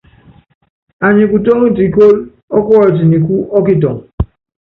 Anyi 1.07 1.23
kutɔ́ŋitɛ 1.31 1.81
ikóló 1.87 2.13
ɔ́kuɔyit 2.57 2.99
nikú 3.11 3.33
ɔ́ 3.57 3.61
kitɔŋ. 3.65 3.95